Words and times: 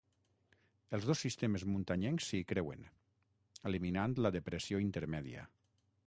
Els 0.97 1.03
dos 1.09 1.19
sistemes 1.25 1.65
muntanyencs 1.73 2.29
s'hi 2.31 2.39
creuen, 2.51 2.87
eliminant 3.71 4.15
la 4.27 4.33
depressió 4.37 4.81
intermèdia. 4.87 5.45